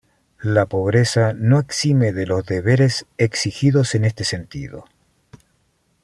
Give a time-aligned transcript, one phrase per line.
[0.41, 4.85] La pobreza no exime de los deberes exigidos en este sentido.